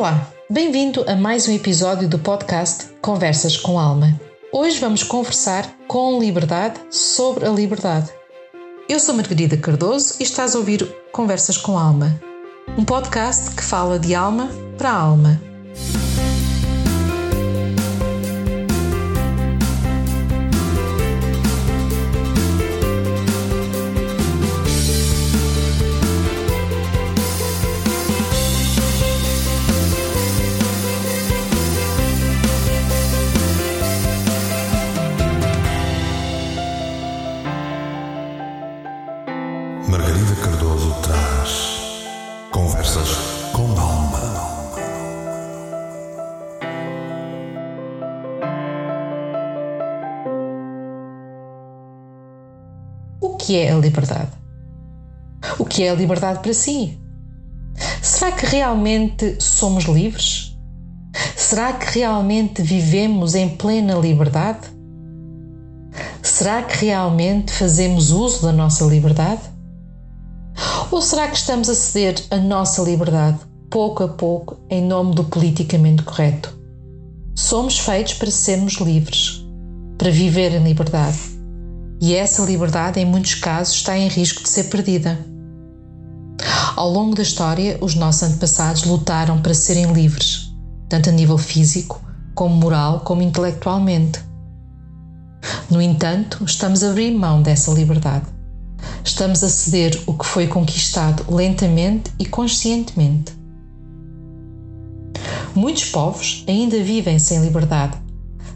[0.00, 4.18] Olá, bem-vindo a mais um episódio do podcast Conversas com Alma.
[4.50, 8.08] Hoje vamos conversar com liberdade sobre a liberdade.
[8.88, 12.18] Eu sou Margarida Cardoso e estás a ouvir Conversas com Alma,
[12.78, 14.48] um podcast que fala de alma
[14.78, 15.38] para alma.
[53.50, 54.30] Que é a liberdade?
[55.58, 56.96] O que é a liberdade para si?
[58.00, 60.56] Será que realmente somos livres?
[61.34, 64.68] Será que realmente vivemos em plena liberdade?
[66.22, 69.42] Será que realmente fazemos uso da nossa liberdade?
[70.92, 75.24] Ou será que estamos a ceder a nossa liberdade pouco a pouco em nome do
[75.24, 76.56] politicamente correto?
[77.34, 79.44] Somos feitos para sermos livres,
[79.98, 81.29] para viver em liberdade.
[82.00, 85.18] E essa liberdade, em muitos casos, está em risco de ser perdida.
[86.74, 90.50] Ao longo da história, os nossos antepassados lutaram para serem livres,
[90.88, 92.00] tanto a nível físico,
[92.34, 94.20] como moral, como intelectualmente.
[95.70, 98.24] No entanto, estamos a abrir mão dessa liberdade.
[99.04, 103.32] Estamos a ceder o que foi conquistado lentamente e conscientemente.
[105.54, 107.98] Muitos povos ainda vivem sem liberdade,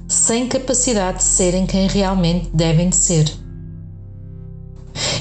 [0.09, 3.33] sem capacidade de serem quem realmente devem de ser.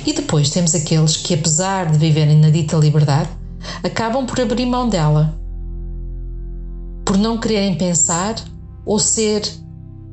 [0.05, 3.29] E depois temos aqueles que, apesar de viverem na dita liberdade,
[3.83, 5.37] acabam por abrir mão dela,
[7.05, 8.35] por não quererem pensar
[8.85, 9.49] ou ser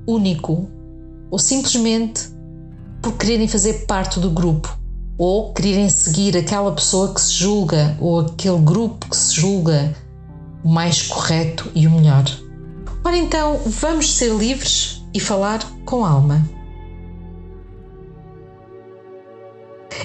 [0.07, 0.69] único,
[1.31, 2.29] ou simplesmente
[3.03, 4.77] por quererem fazer parte do grupo,
[5.19, 9.95] ou quererem seguir aquela pessoa que se julga, ou aquele grupo que se julga
[10.63, 12.25] o mais correto e o melhor.
[13.03, 16.47] Ora então, vamos ser livres e falar com alma.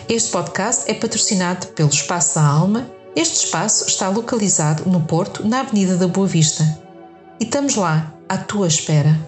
[0.08, 2.90] Este podcast é patrocinado pelo Espaço da Alma.
[3.14, 6.64] Este espaço está localizado no Porto, na Avenida da Boa Vista.
[7.38, 9.20] E estamos lá, à tua espera.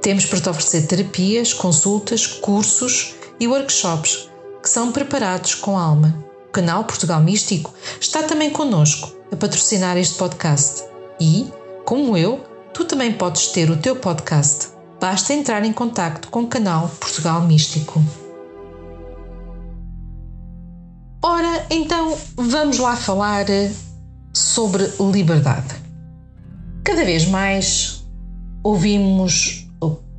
[0.00, 4.30] Temos para te oferecer terapias, consultas, cursos e workshops
[4.62, 6.24] que são preparados com alma.
[6.48, 10.84] O canal Portugal Místico está também connosco a patrocinar este podcast.
[11.20, 11.48] E,
[11.84, 12.47] como eu,
[12.78, 14.68] tu também podes ter o teu podcast.
[15.00, 18.00] Basta entrar em contato com o canal Portugal Místico.
[21.20, 23.46] Ora, então vamos lá falar
[24.32, 25.74] sobre liberdade.
[26.84, 28.06] Cada vez mais
[28.62, 29.68] ouvimos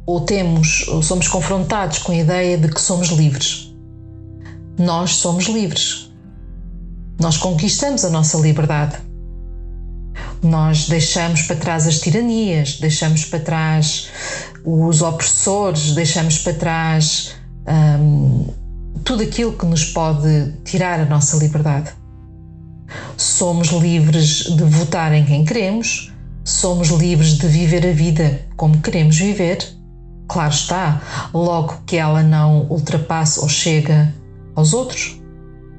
[0.05, 3.73] ou temos ou somos confrontados com a ideia de que somos livres.
[4.77, 6.11] Nós somos livres.
[7.21, 9.08] Nós conquistamos a nossa liberdade.
[10.41, 14.09] Nós deixamos para trás as tiranias, deixamos para trás
[14.63, 17.35] os opressores, deixamos para trás
[17.67, 18.47] hum,
[19.03, 21.91] tudo aquilo que nos pode tirar a nossa liberdade.
[23.17, 26.11] Somos livres de votar em quem queremos,
[26.43, 29.57] somos livres de viver a vida como queremos viver.
[30.27, 31.01] Claro está,
[31.33, 34.13] logo que ela não ultrapasse ou chega
[34.55, 35.19] aos outros,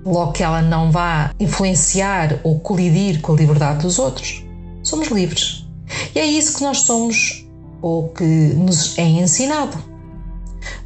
[0.04, 4.44] logo que ela não vá influenciar ou colidir com a liberdade dos outros,
[4.82, 5.66] somos livres.
[6.14, 7.46] E é isso que nós somos
[7.82, 9.78] ou que nos é ensinado.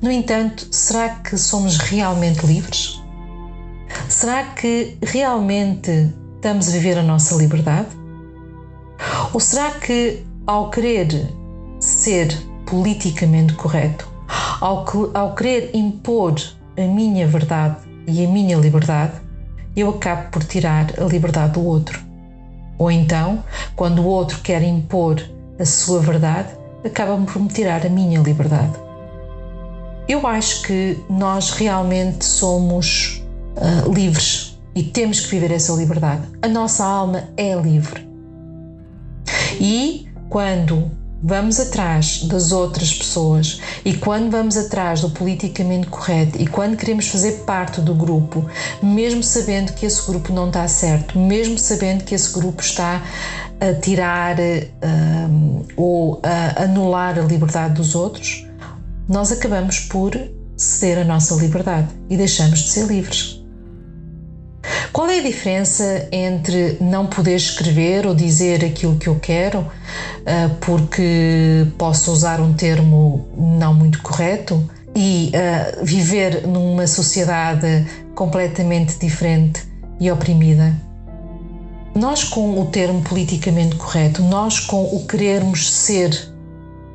[0.00, 3.02] No entanto, será que somos realmente livres?
[4.08, 7.88] Será que realmente estamos a viver a nossa liberdade?
[9.32, 11.08] Ou será que, ao querer
[11.80, 12.28] ser
[12.66, 14.08] politicamente correto,
[14.60, 16.34] ao, que, ao querer impor
[16.76, 17.76] a minha verdade
[18.06, 19.20] e a minha liberdade,
[19.76, 22.13] eu acabo por tirar a liberdade do outro?
[22.78, 23.42] Ou então,
[23.76, 25.22] quando o outro quer impor
[25.58, 26.48] a sua verdade,
[26.84, 28.72] acaba por me tirar a minha liberdade?
[30.08, 33.22] Eu acho que nós realmente somos
[33.56, 36.22] uh, livres e temos que viver essa liberdade.
[36.42, 38.06] A nossa alma é livre.
[39.60, 40.90] E quando
[41.26, 47.08] vamos atrás das outras pessoas e quando vamos atrás do politicamente correto e quando queremos
[47.08, 48.44] fazer parte do grupo,
[48.82, 53.02] mesmo sabendo que esse grupo não está certo, mesmo sabendo que esse grupo está
[53.58, 58.46] a tirar um, ou a anular a liberdade dos outros,
[59.08, 60.12] nós acabamos por
[60.58, 63.43] ceder a nossa liberdade e deixamos de ser livres.
[64.94, 69.66] Qual é a diferença entre não poder escrever ou dizer aquilo que eu quero
[70.24, 78.96] ah, porque posso usar um termo não muito correto e uh, viver numa sociedade completamente
[78.96, 79.64] diferente
[79.98, 80.72] e oprimida?
[81.92, 86.32] Nós, com o termo politicamente correto, nós, com o querermos ser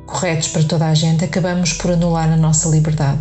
[0.06, 3.20] corretos para toda a gente, acabamos por anular a nossa liberdade.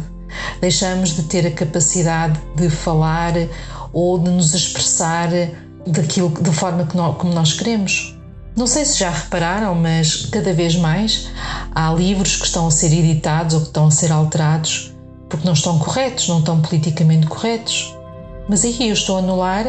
[0.61, 3.33] Deixamos de ter a capacidade de falar
[3.93, 5.29] ou de nos expressar
[5.85, 8.15] daquilo, da forma que nós, como nós queremos.
[8.55, 11.29] Não sei se já repararam, mas cada vez mais
[11.73, 14.93] há livros que estão a ser editados ou que estão a ser alterados
[15.29, 17.95] porque não estão corretos, não estão politicamente corretos.
[18.49, 19.67] Mas aí eu estou a anular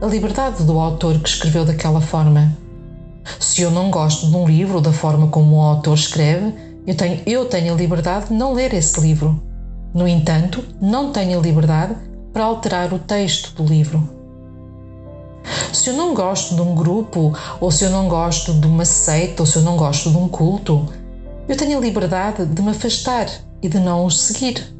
[0.00, 2.56] a liberdade do autor que escreveu daquela forma.
[3.38, 6.54] Se eu não gosto de um livro, da forma como o autor escreve,
[6.86, 9.40] eu tenho, eu tenho a liberdade de não ler esse livro.
[9.92, 11.94] No entanto, não tenho a liberdade
[12.32, 14.08] para alterar o texto do livro.
[15.72, 19.42] Se eu não gosto de um grupo, ou se eu não gosto de uma seita,
[19.42, 20.86] ou se eu não gosto de um culto,
[21.48, 23.28] eu tenho a liberdade de me afastar
[23.62, 24.74] e de não os seguir.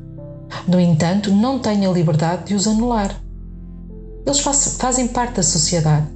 [0.66, 3.14] No entanto, não tenho a liberdade de os anular.
[4.26, 6.06] Eles faz, fazem parte da sociedade.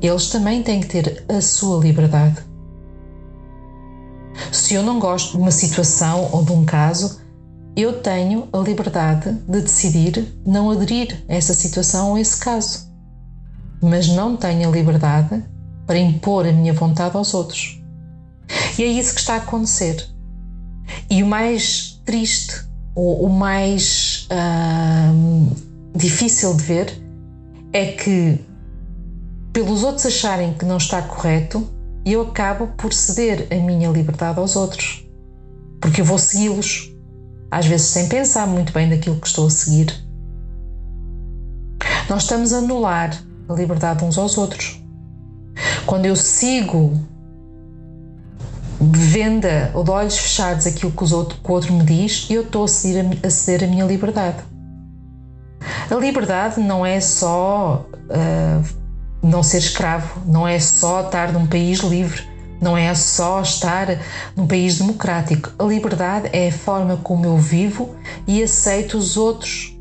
[0.00, 2.36] Eles também têm que ter a sua liberdade.
[4.52, 7.20] Se eu não gosto de uma situação ou de um caso,
[7.76, 12.90] eu tenho a liberdade de decidir não aderir a essa situação ou esse caso.
[13.82, 15.44] Mas não tenho a liberdade
[15.86, 17.78] para impor a minha vontade aos outros.
[18.78, 20.08] E é isso que está a acontecer.
[21.10, 22.64] E o mais triste,
[22.94, 24.26] ou o mais
[25.94, 27.02] difícil de ver,
[27.72, 28.40] é que,
[29.52, 31.68] pelos outros acharem que não está correto,
[32.06, 35.06] eu acabo por ceder a minha liberdade aos outros.
[35.80, 36.95] Porque eu vou segui-los,
[37.50, 39.94] às vezes sem pensar muito bem daquilo que estou a seguir.
[42.08, 43.16] Nós estamos a anular
[43.48, 44.82] a liberdade uns aos outros.
[45.84, 46.98] Quando eu sigo
[48.80, 52.64] venda ou de olhos fechados aquilo que, outro, que o outro me diz, eu estou
[52.64, 54.38] a ceder a, a ceder a minha liberdade.
[55.90, 58.76] A liberdade não é só uh,
[59.22, 62.22] não ser escravo, não é só estar num país livre,
[62.60, 63.98] não é só estar
[64.34, 65.52] num país democrático.
[65.58, 67.94] A liberdade é a forma como eu vivo
[68.26, 69.76] e aceito os outros.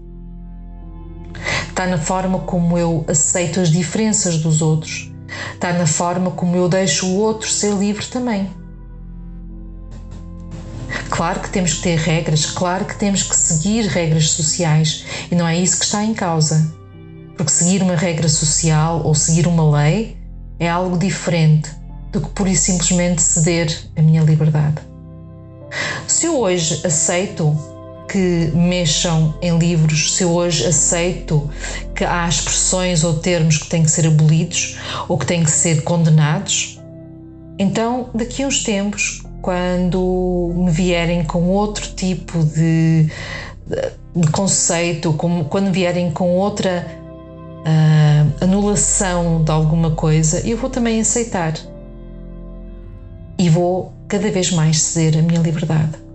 [1.70, 5.12] Está na forma como eu aceito as diferenças dos outros.
[5.54, 8.50] Está na forma como eu deixo o outro ser livre também.
[11.10, 15.48] Claro que temos que ter regras, claro que temos que seguir regras sociais e não
[15.48, 16.74] é isso que está em causa.
[17.38, 20.18] Porque seguir uma regra social ou seguir uma lei
[20.60, 21.70] é algo diferente
[22.16, 24.78] do que por e simplesmente ceder a minha liberdade.
[26.08, 27.58] Se eu hoje aceito
[28.10, 31.50] que mexam em livros, se eu hoje aceito
[31.94, 34.78] que há expressões ou termos que têm que ser abolidos
[35.10, 36.80] ou que têm que ser condenados,
[37.60, 43.10] então daqui a uns tempos, quando me vierem com outro tipo de,
[44.16, 46.88] de conceito, como, quando vierem com outra
[47.60, 51.54] uh, anulação de alguma coisa, eu vou também aceitar
[53.38, 56.06] e vou cada vez mais ceder a minha liberdade.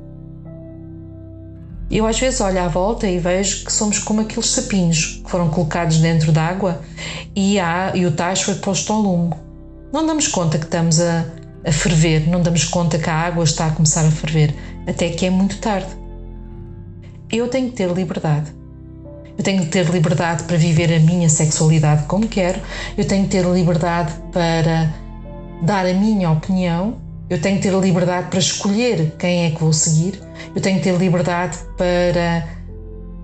[1.91, 5.49] Eu às vezes olho à volta e vejo que somos como aqueles sapinhos que foram
[5.49, 6.81] colocados dentro d'água
[7.35, 7.57] e,
[7.95, 9.35] e o tacho foi posto ao lume.
[9.93, 11.27] Não damos conta que estamos a,
[11.67, 14.55] a ferver, não damos conta que a água está a começar a ferver,
[14.87, 15.89] até que é muito tarde.
[17.29, 18.53] Eu tenho que ter liberdade.
[19.37, 22.61] Eu tenho que ter liberdade para viver a minha sexualidade como quero,
[22.97, 24.95] eu tenho que ter liberdade para
[25.63, 26.99] dar a minha opinião,
[27.31, 30.21] eu tenho que ter liberdade para escolher quem é que vou seguir,
[30.53, 32.45] eu tenho que ter liberdade para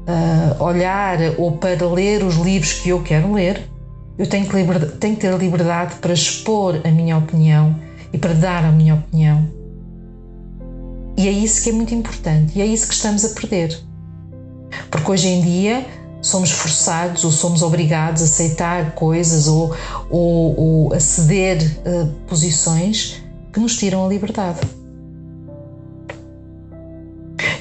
[0.06, 3.68] uh, olhar ou para ler os livros que eu quero ler,
[4.16, 4.52] eu tenho que,
[5.00, 7.74] tenho que ter liberdade para expor a minha opinião
[8.12, 9.44] e para dar a minha opinião.
[11.16, 13.76] E é isso que é muito importante e é isso que estamos a perder.
[14.88, 15.84] Porque hoje em dia
[16.22, 19.74] somos forçados ou somos obrigados a aceitar coisas ou,
[20.08, 23.25] ou, ou a ceder uh, posições
[23.56, 24.60] que nos tiram a liberdade.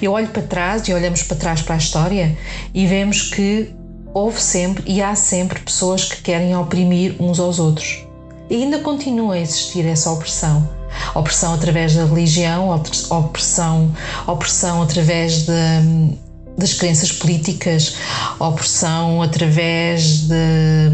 [0.01, 2.37] Eu olho para trás e olhamos para trás para a história
[2.73, 3.73] e vemos que
[4.13, 8.05] houve sempre e há sempre pessoas que querem oprimir uns aos outros.
[8.49, 10.69] E ainda continua a existir essa opressão.
[11.15, 12.69] Opressão através da religião,
[13.09, 13.95] opressão,
[14.27, 16.17] opressão através de,
[16.57, 17.95] das crenças políticas,
[18.37, 20.89] opressão através de,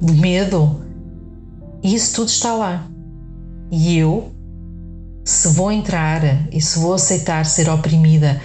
[0.00, 0.80] de medo.
[1.82, 2.86] E isso tudo está lá.
[3.70, 4.32] E eu,
[5.24, 8.40] se vou entrar e se vou aceitar ser oprimida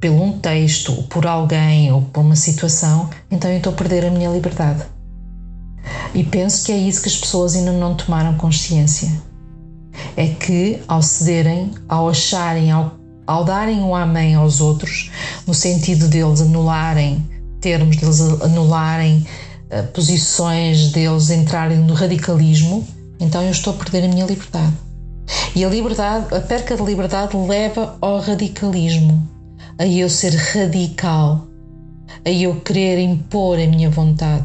[0.00, 4.06] pelo um texto, ou por alguém, ou por uma situação, então eu estou a perder
[4.06, 4.82] a minha liberdade.
[6.14, 9.10] E penso que é isso que as pessoas ainda não tomaram consciência.
[10.16, 12.94] É que ao cederem, ao acharem, ao,
[13.26, 15.10] ao darem o amém aos outros,
[15.46, 17.24] no sentido deles anularem
[17.60, 19.26] termos, deles anularem
[19.70, 22.86] uh, posições, deles entrarem no radicalismo,
[23.20, 24.74] então eu estou a perder a minha liberdade.
[25.54, 29.28] E a liberdade, a perca de liberdade leva ao radicalismo,
[29.78, 31.46] a eu ser radical,
[32.24, 34.44] a eu querer impor a minha vontade.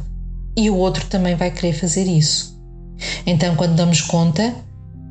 [0.57, 2.55] E o outro também vai querer fazer isso.
[3.25, 4.53] Então, quando damos conta,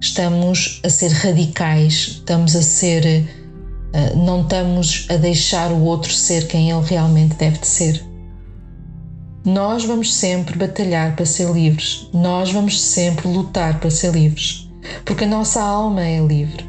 [0.00, 3.04] estamos a ser radicais, estamos a ser.
[3.92, 8.04] Eh, não estamos a deixar o outro ser quem ele realmente deve de ser.
[9.44, 14.70] Nós vamos sempre batalhar para ser livres, nós vamos sempre lutar para ser livres,
[15.04, 16.66] porque a nossa alma é livre.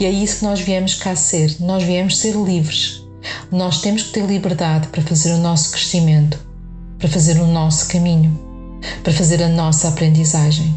[0.00, 3.04] E é isso que nós viemos cá ser, nós viemos ser livres.
[3.52, 6.44] Nós temos que ter liberdade para fazer o nosso crescimento,
[6.98, 8.36] para fazer o nosso caminho,
[9.04, 10.76] para fazer a nossa aprendizagem.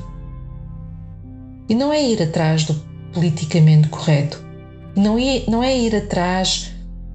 [1.67, 2.75] E não é ir atrás do
[3.13, 4.39] politicamente correto,
[4.95, 6.69] não é, não é ir atrás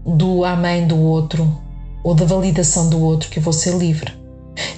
[0.04, 1.62] do amém do outro
[2.04, 4.12] ou da validação do outro que vou ser livre.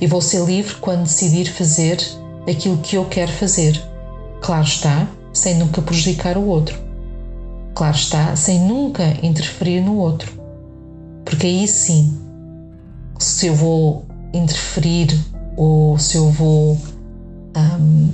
[0.00, 1.99] E vou ser livre quando decidir fazer
[2.49, 3.83] aquilo que eu quero fazer.
[4.40, 6.78] Claro está, sem nunca prejudicar o outro.
[7.75, 10.33] Claro está, sem nunca interferir no outro.
[11.25, 12.16] Porque aí sim,
[13.18, 15.09] se eu vou interferir
[15.56, 16.78] ou se eu vou
[17.56, 18.09] um,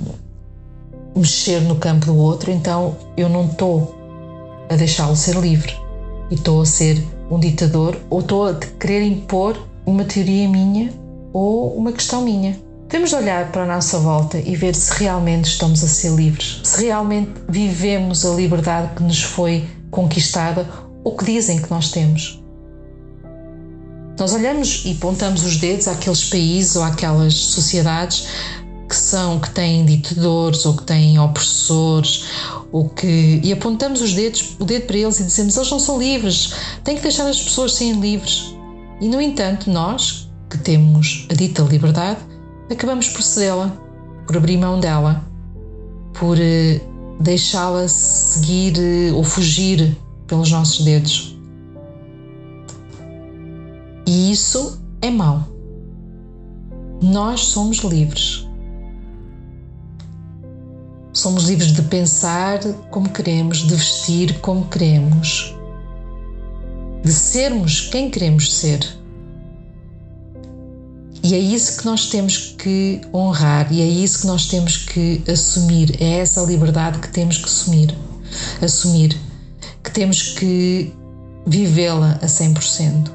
[1.15, 3.95] mexer no campo do outro, então eu não estou
[4.69, 5.73] a deixá-lo ser livre
[6.31, 7.03] e estou a ser
[7.33, 10.93] um ditador ou estou a querer impor uma teoria minha
[11.33, 12.57] ou uma questão minha.
[12.87, 16.61] Temos de olhar para a nossa volta e ver se realmente estamos a ser livres,
[16.63, 20.69] se realmente vivemos a liberdade que nos foi conquistada
[21.03, 22.39] ou que dizem que nós temos.
[24.19, 28.27] Nós olhamos e apontamos os dedos àqueles países ou àquelas sociedades
[28.93, 32.25] que são que têm ditadores ou que têm opressores
[32.71, 35.97] ou que e apontamos os dedos o dedo para eles e dizemos eles não são
[35.97, 38.55] livres tem que deixar as pessoas serem livres.
[39.01, 42.19] E no entanto nós que temos a dita liberdade
[42.69, 43.75] acabamos por cedê-la
[44.27, 45.25] por abrir mão dela
[46.13, 46.79] por eh,
[47.19, 49.97] deixá-la seguir eh, ou fugir
[50.27, 51.35] pelos nossos dedos.
[54.05, 55.47] E isso é mau.
[57.01, 58.52] Nós somos livres
[61.13, 65.55] Somos livres de pensar como queremos, de vestir como queremos,
[67.03, 68.79] de sermos quem queremos ser.
[71.21, 75.23] E é isso que nós temos que honrar e é isso que nós temos que
[75.31, 76.01] assumir.
[76.01, 77.95] É essa liberdade que temos que assumir.
[78.59, 79.15] Assumir
[79.83, 80.91] que temos que
[81.45, 83.11] vivê-la a 100%.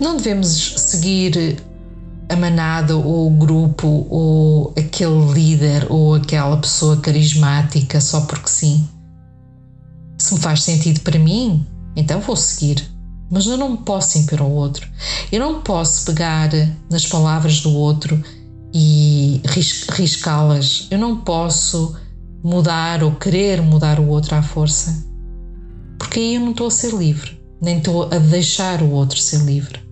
[0.00, 1.56] Não devemos seguir
[2.28, 8.88] a manada ou o grupo ou aquele líder ou aquela pessoa carismática só porque sim.
[10.18, 11.66] Se me faz sentido para mim,
[11.96, 12.88] então vou seguir.
[13.30, 14.88] Mas eu não posso impor ao outro.
[15.32, 16.50] Eu não posso pegar
[16.90, 18.22] nas palavras do outro
[18.72, 19.40] e
[19.96, 20.86] riscá-las.
[20.90, 21.96] Eu não posso
[22.42, 25.04] mudar ou querer mudar o outro à força.
[25.98, 29.38] Porque aí eu não estou a ser livre, nem estou a deixar o outro ser
[29.38, 29.83] livre.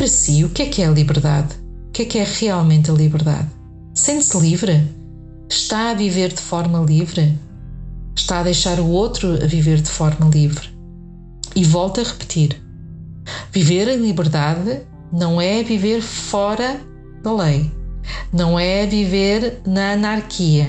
[0.00, 1.56] Para si, o que é que é a liberdade?
[1.88, 3.50] O que é que é realmente a liberdade?
[3.92, 4.90] Sente-se livre?
[5.46, 7.38] Está a viver de forma livre?
[8.16, 10.70] Está a deixar o outro a viver de forma livre?
[11.54, 12.58] E volto a repetir:
[13.52, 14.80] viver em liberdade
[15.12, 16.80] não é viver fora
[17.22, 17.70] da lei,
[18.32, 20.66] não é viver na anarquia.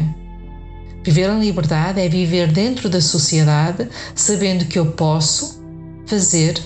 [1.06, 5.64] Viver em liberdade é viver dentro da sociedade, sabendo que eu posso
[6.06, 6.62] fazer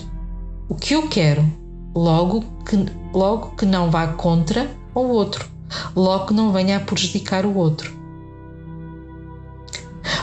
[0.68, 1.64] o que eu quero
[1.96, 2.76] logo que,
[3.14, 5.48] logo que não vá contra o outro,
[5.96, 7.96] logo que não venha a prejudicar o outro.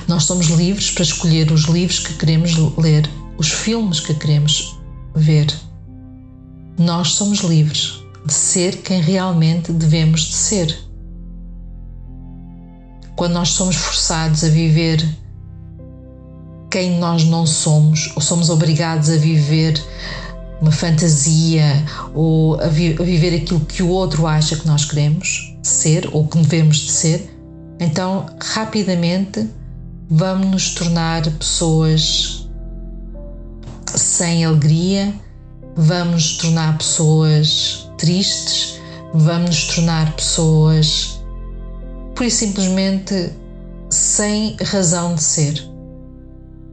[0.08, 4.80] Nós somos livres para escolher os livros que queremos ler, os filmes que queremos
[5.16, 5.48] ver.
[6.78, 10.78] Nós somos livres de ser quem realmente devemos de ser.
[13.16, 15.04] Quando nós somos forçados a viver
[16.70, 19.80] quem nós não somos, ou somos obrigados a viver
[20.64, 25.54] uma fantasia ou a, vi a viver aquilo que o outro acha que nós queremos
[25.62, 27.38] ser ou que devemos de ser,
[27.82, 29.46] então rapidamente
[30.10, 32.48] vamos nos tornar pessoas
[33.94, 35.14] sem alegria,
[35.76, 38.80] vamos nos tornar pessoas tristes,
[39.14, 41.22] vamos nos tornar pessoas
[42.16, 43.34] por simplesmente
[43.90, 45.74] sem razão de ser.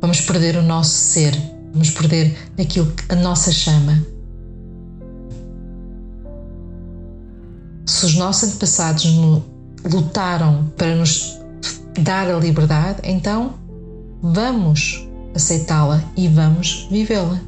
[0.01, 1.35] Vamos perder o nosso ser,
[1.73, 4.05] vamos perder aquilo que a nossa chama.
[7.87, 9.05] Se os nossos antepassados
[9.85, 11.39] lutaram para nos
[12.03, 13.55] dar a liberdade, então
[14.23, 17.41] vamos aceitá-la e vamos vivê-la.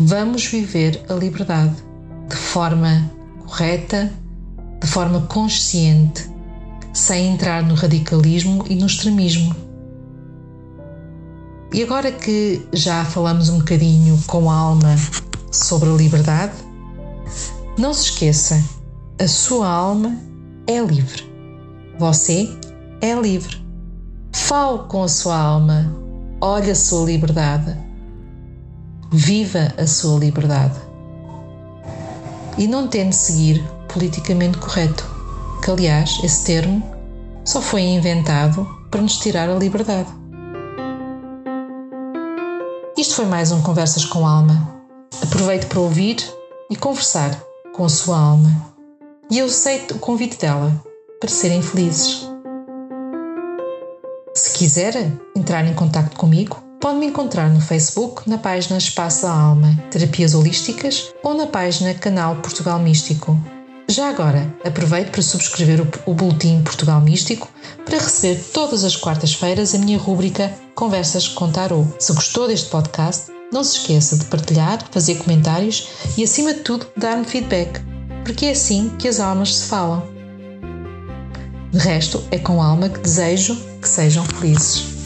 [0.00, 1.74] Vamos viver a liberdade
[2.28, 3.10] de forma
[3.44, 4.12] correta,
[4.80, 6.30] de forma consciente,
[6.92, 9.67] sem entrar no radicalismo e no extremismo.
[11.78, 14.96] E agora que já falamos um bocadinho com a alma
[15.52, 16.54] sobre a liberdade,
[17.78, 18.60] não se esqueça,
[19.16, 20.18] a sua alma
[20.66, 21.22] é livre.
[21.96, 22.48] Você
[23.00, 23.64] é livre.
[24.32, 25.94] Fale com a sua alma,
[26.40, 27.76] olhe a sua liberdade,
[29.12, 30.80] viva a sua liberdade.
[32.58, 35.08] E não tente seguir politicamente correto,
[35.64, 36.82] que aliás, esse termo
[37.44, 40.17] só foi inventado para nos tirar a liberdade.
[42.98, 44.74] Isto foi mais um Conversas com Alma.
[45.22, 46.16] Aproveite para ouvir
[46.68, 47.30] e conversar
[47.72, 48.50] com a sua alma.
[49.30, 50.72] E eu aceito o convite dela
[51.20, 52.28] para serem felizes.
[54.34, 59.32] Se quiser entrar em contato comigo, pode me encontrar no Facebook na página Espaço da
[59.32, 63.38] Alma, Terapias Holísticas ou na página Canal Portugal Místico.
[63.90, 67.48] Já agora, aproveito para subscrever o, Boletim Portugal Místico
[67.86, 71.88] para receber todas as quartas-feiras a minha rúbrica Conversas com Tarot.
[71.98, 76.86] Se gostou deste podcast, não se esqueça de partilhar, fazer comentários e, acima de tudo,
[76.98, 77.80] dar-me feedback,
[78.24, 80.06] porque é assim que as almas se falam.
[81.72, 84.97] De resto, é com alma que desejo que sejam felizes.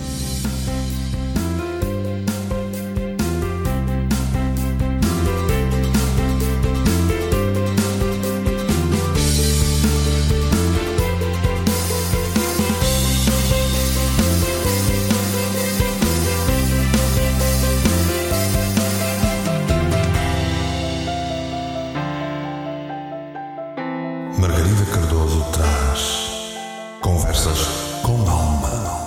[24.52, 27.58] Margarida Cardoso traz Conversas
[28.02, 29.01] com Alma.